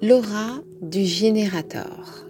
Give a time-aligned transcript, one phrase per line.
[0.00, 2.24] L'aura du générateur.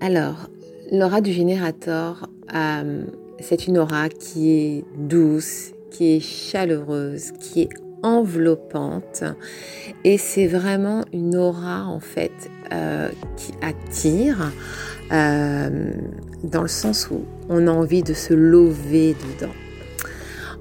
[0.00, 0.48] Alors,
[0.92, 3.02] l'aura du générateur, euh,
[3.40, 7.68] c'est une aura qui est douce, qui est chaleureuse, qui est
[8.04, 9.24] enveloppante
[10.04, 12.30] et c'est vraiment une aura en fait
[12.72, 14.52] euh, qui attire
[15.10, 15.90] euh,
[16.44, 19.52] dans le sens où on a envie de se lever dedans.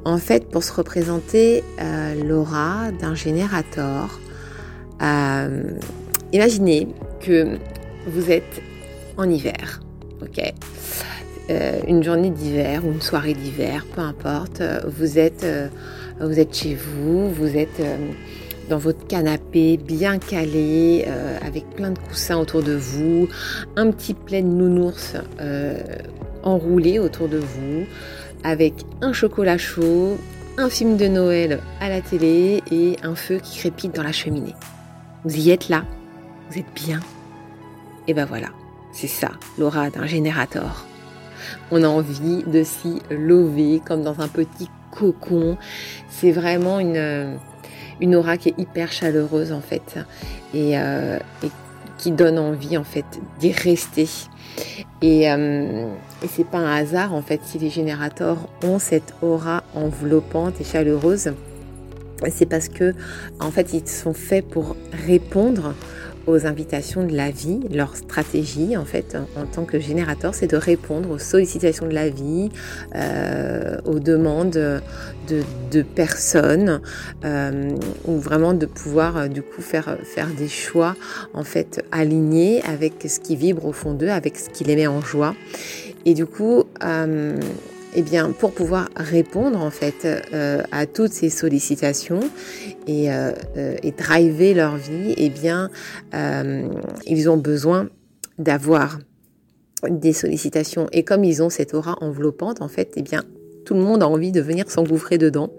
[0.06, 1.64] En fait, pour se représenter
[2.26, 4.20] l'aura d'un générateur,
[5.02, 5.72] euh,
[6.34, 6.88] imaginez
[7.20, 7.58] que
[8.08, 8.62] vous êtes
[9.18, 9.82] en hiver,
[11.50, 14.62] euh, Une journée d'hiver ou une soirée d'hiver, peu importe.
[14.86, 15.68] Vous êtes, euh,
[16.20, 17.82] vous êtes chez vous, vous êtes
[18.70, 21.06] dans votre canapé bien calé,
[21.46, 23.30] avec plein de coussins autour de vous,
[23.78, 25.14] un petit plaid nounours
[26.44, 27.86] enroulé autour de vous,
[28.44, 30.18] avec un chocolat chaud,
[30.58, 34.56] un film de Noël à la télé et un feu qui crépite dans la cheminée.
[35.28, 35.84] Vous y êtes là
[36.50, 37.02] Vous êtes bien
[38.08, 38.48] Et ben voilà,
[38.94, 40.86] c'est ça l'aura d'un générateur.
[41.70, 45.58] On a envie de s'y lever comme dans un petit cocon.
[46.08, 47.38] C'est vraiment une,
[48.00, 50.00] une aura qui est hyper chaleureuse en fait
[50.54, 51.20] et, euh,
[51.98, 54.08] qui donne envie en fait d'y rester.
[55.04, 55.92] Euh,
[56.24, 60.64] et c'est pas un hasard en fait si les générateurs ont cette aura enveloppante et
[60.64, 61.34] chaleureuse
[62.30, 62.94] c'est parce que
[63.40, 65.74] en fait ils sont faits pour répondre
[66.28, 70.58] aux invitations de la vie, leur stratégie en fait en tant que générateur, c'est de
[70.58, 72.50] répondre aux sollicitations de la vie,
[72.96, 74.82] euh, aux demandes
[75.30, 76.82] de, personnes,
[77.24, 77.72] euh,
[78.06, 80.96] ou vraiment de pouvoir euh, du coup faire faire des choix
[81.34, 84.88] en fait alignés avec ce qui vibre au fond d'eux, avec ce qui les met
[84.88, 85.34] en joie.
[86.06, 86.64] Et du coup,
[88.00, 92.20] eh bien, pour pouvoir répondre en fait euh, à toutes ces sollicitations
[92.86, 95.72] et, euh, euh, et driver leur vie, eh bien,
[97.08, 97.90] ils ont besoin
[98.38, 99.00] d'avoir
[99.90, 100.88] des sollicitations.
[100.92, 103.24] Et comme ils ont cette aura enveloppante, en fait, eh bien,
[103.66, 105.50] tout le monde a envie de venir s'engouffrer dedans.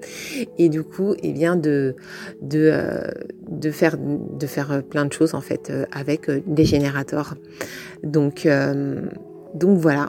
[0.59, 1.97] Et du coup eh bien de
[3.73, 7.35] faire de faire plein de choses en fait avec des générateurs.
[8.03, 8.49] Donc
[9.55, 10.09] donc voilà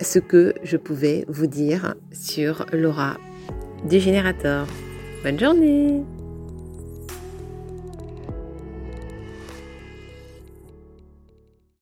[0.00, 3.18] ce que je pouvais vous dire sur l'aura
[3.88, 4.66] du générateur.
[5.22, 6.02] Bonne journée